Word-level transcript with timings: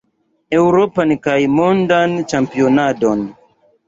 Eŭropan 0.59 1.11
kaj 1.27 1.35
Mondan 1.57 2.15
Ĉampionadon. 2.31 3.23